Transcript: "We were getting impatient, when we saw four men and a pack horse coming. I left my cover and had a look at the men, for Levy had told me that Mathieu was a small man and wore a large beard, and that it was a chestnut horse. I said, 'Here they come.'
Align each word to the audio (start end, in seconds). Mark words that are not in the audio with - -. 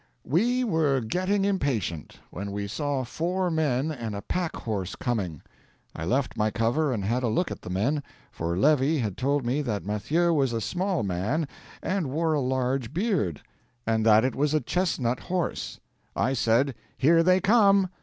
"We 0.25 0.63
were 0.63 0.99
getting 0.99 1.45
impatient, 1.45 2.19
when 2.31 2.51
we 2.51 2.65
saw 2.67 3.03
four 3.03 3.51
men 3.51 3.91
and 3.91 4.15
a 4.15 4.23
pack 4.23 4.55
horse 4.55 4.95
coming. 4.95 5.43
I 5.95 6.05
left 6.05 6.35
my 6.35 6.49
cover 6.49 6.91
and 6.91 7.05
had 7.05 7.21
a 7.21 7.27
look 7.27 7.51
at 7.51 7.61
the 7.61 7.69
men, 7.69 8.01
for 8.31 8.57
Levy 8.57 8.97
had 8.97 9.15
told 9.15 9.45
me 9.45 9.61
that 9.61 9.85
Mathieu 9.85 10.33
was 10.33 10.53
a 10.53 10.59
small 10.59 11.03
man 11.03 11.47
and 11.83 12.09
wore 12.09 12.33
a 12.33 12.41
large 12.41 12.91
beard, 12.95 13.43
and 13.85 14.03
that 14.03 14.25
it 14.25 14.33
was 14.33 14.55
a 14.55 14.59
chestnut 14.61 15.19
horse. 15.19 15.79
I 16.15 16.33
said, 16.33 16.73
'Here 16.97 17.21
they 17.21 17.39
come.' 17.39 17.87